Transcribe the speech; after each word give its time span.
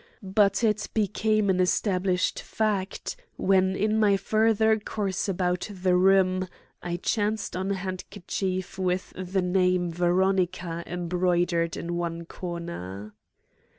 But 0.23 0.63
it 0.63 0.89
became 0.95 1.47
an 1.51 1.59
established 1.59 2.41
fact 2.41 3.17
when 3.37 3.75
in 3.75 3.99
my 3.99 4.17
further 4.17 4.79
course 4.79 5.29
about 5.29 5.69
the 5.71 5.95
room 5.95 6.47
I 6.81 6.97
chanced 6.97 7.55
on 7.55 7.69
a 7.69 7.75
handkerchief 7.75 8.79
with 8.79 9.13
the 9.15 9.43
name 9.43 9.91
Veronica 9.91 10.81
embroidered 10.87 11.77
in 11.77 11.97
one 11.97 12.25
corner. 12.25 13.13